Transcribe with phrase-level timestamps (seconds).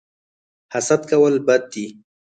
[0.73, 1.85] حسد کول بد دي